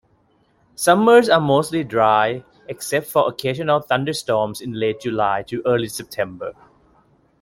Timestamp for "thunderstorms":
3.81-4.59